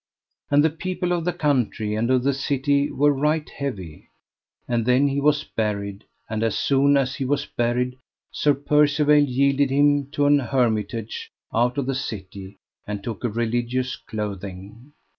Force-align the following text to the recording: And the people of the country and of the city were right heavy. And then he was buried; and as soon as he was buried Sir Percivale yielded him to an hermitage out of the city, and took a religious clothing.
And 0.49 0.63
the 0.63 0.71
people 0.71 1.11
of 1.11 1.25
the 1.25 1.31
country 1.31 1.93
and 1.93 2.09
of 2.09 2.23
the 2.23 2.33
city 2.33 2.89
were 2.91 3.13
right 3.13 3.47
heavy. 3.47 4.09
And 4.67 4.83
then 4.87 5.07
he 5.07 5.21
was 5.21 5.43
buried; 5.43 6.05
and 6.27 6.41
as 6.41 6.57
soon 6.57 6.97
as 6.97 7.13
he 7.13 7.23
was 7.23 7.45
buried 7.45 7.99
Sir 8.31 8.55
Percivale 8.55 9.19
yielded 9.23 9.69
him 9.69 10.07
to 10.13 10.25
an 10.25 10.39
hermitage 10.39 11.31
out 11.53 11.77
of 11.77 11.85
the 11.85 11.93
city, 11.93 12.57
and 12.87 13.03
took 13.03 13.23
a 13.23 13.29
religious 13.29 13.95
clothing. 13.95 14.91